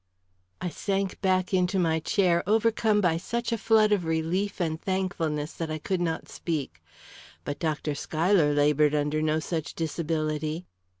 [0.59, 5.53] I sank back into my chair, overcome by such a flood of relief and thankfulness
[5.53, 6.81] that I could not speak.
[7.45, 7.93] But Dr.
[7.93, 10.65] Schuyler laboured under no such disability.